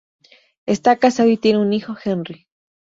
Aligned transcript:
Está 0.65 0.95
casado 0.97 1.29
y 1.29 1.37
tiene 1.37 1.59
un 1.59 1.73
hijo, 1.73 1.95
Henry. 2.03 2.47